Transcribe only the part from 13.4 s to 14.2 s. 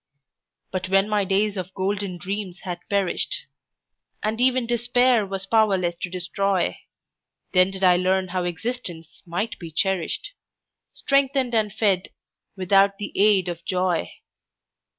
of joy.